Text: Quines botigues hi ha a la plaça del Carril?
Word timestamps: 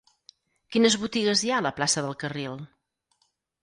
Quines 0.75 0.97
botigues 1.03 1.45
hi 1.45 1.53
ha 1.53 1.61
a 1.61 1.67
la 1.69 1.75
plaça 1.79 2.07
del 2.09 2.19
Carril? 2.27 2.61